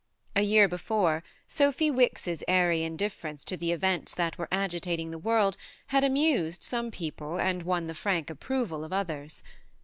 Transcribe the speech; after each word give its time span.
A 0.35 0.41
year 0.41 0.67
before, 0.67 1.23
Sophy 1.47 1.91
Wicks's 1.91 2.43
airy 2.47 2.81
indifference 2.81 3.43
to 3.45 3.55
the 3.55 3.71
events 3.71 4.15
that 4.15 4.35
were 4.35 4.47
agitating 4.51 5.11
the 5.11 5.19
world 5.19 5.57
had 5.89 6.03
amused 6.03 6.63
some 6.63 6.89
people 6.89 7.37
and 7.39 7.61
won 7.61 7.85
the 7.85 7.93
frank 7.93 8.31
approval 8.31 8.83
of 8.83 8.91
others. 8.93 9.43